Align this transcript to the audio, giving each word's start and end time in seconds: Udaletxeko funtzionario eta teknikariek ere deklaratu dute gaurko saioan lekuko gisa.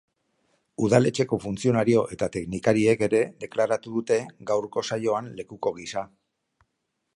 Udaletxeko 0.85 1.37
funtzionario 1.43 2.01
eta 2.15 2.29
teknikariek 2.37 3.05
ere 3.09 3.21
deklaratu 3.45 3.95
dute 3.99 4.19
gaurko 4.53 4.87
saioan 4.91 5.31
lekuko 5.43 5.77
gisa. 5.81 6.07